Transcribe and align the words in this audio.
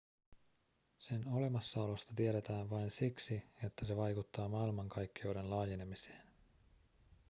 sen 0.99 1.27
olemassaolosta 1.27 2.13
tiedetään 2.15 2.69
vain 2.69 2.91
siksi 2.91 3.43
että 3.63 3.85
se 3.85 3.97
vaikuttaa 3.97 4.47
maailmankaikkeuden 4.49 5.49
laajenemiseen 5.49 6.21